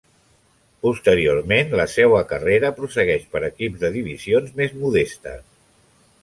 Posteriorment, 0.85 1.69
la 1.81 1.85
seua 1.95 2.21
carrera 2.31 2.71
prossegueix 2.79 3.29
per 3.35 3.43
equips 3.51 3.85
de 3.85 3.93
divisions 3.99 4.57
més 4.63 4.75
modestes. 4.81 5.47